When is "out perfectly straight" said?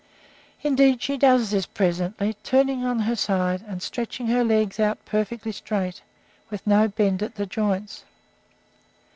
4.79-6.01